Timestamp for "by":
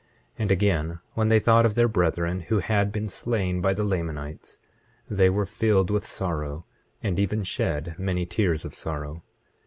3.61-3.71